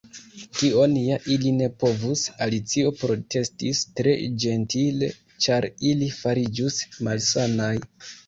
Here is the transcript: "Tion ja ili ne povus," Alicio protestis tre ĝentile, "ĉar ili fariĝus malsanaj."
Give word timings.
"Tion 0.59 0.93
ja 0.99 1.17
ili 1.33 1.49
ne 1.57 1.67
povus," 1.81 2.23
Alicio 2.45 2.93
protestis 3.01 3.83
tre 3.99 4.15
ĝentile, 4.45 5.09
"ĉar 5.47 5.67
ili 5.91 6.09
fariĝus 6.23 6.81
malsanaj." 7.09 7.73